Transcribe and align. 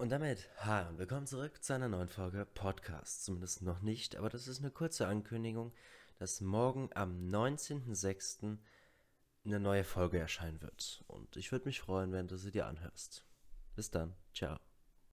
Und 0.00 0.10
damit, 0.10 0.48
hi 0.58 0.86
und 0.88 0.98
willkommen 0.98 1.26
zurück 1.26 1.60
zu 1.60 1.74
einer 1.74 1.88
neuen 1.88 2.08
Folge 2.08 2.46
Podcast. 2.46 3.24
Zumindest 3.24 3.62
noch 3.62 3.82
nicht, 3.82 4.14
aber 4.14 4.28
das 4.28 4.46
ist 4.46 4.60
eine 4.60 4.70
kurze 4.70 5.08
Ankündigung, 5.08 5.72
dass 6.20 6.40
morgen 6.40 6.88
am 6.94 7.28
19.06. 7.28 8.58
eine 9.44 9.58
neue 9.58 9.82
Folge 9.82 10.20
erscheinen 10.20 10.62
wird. 10.62 11.02
Und 11.08 11.36
ich 11.36 11.50
würde 11.50 11.64
mich 11.64 11.80
freuen, 11.80 12.12
wenn 12.12 12.28
du 12.28 12.36
sie 12.36 12.52
dir 12.52 12.66
anhörst. 12.66 13.24
Bis 13.74 13.90
dann, 13.90 14.14
ciao. 14.32 14.58